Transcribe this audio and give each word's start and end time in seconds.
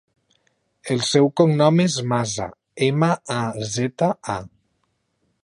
El 0.95 1.03
seu 1.07 1.29
cognom 1.41 1.83
és 1.83 1.99
Maza: 2.13 2.49
ema, 2.87 3.11
a, 3.37 3.39
zeta, 3.77 4.11
a. 4.39 4.41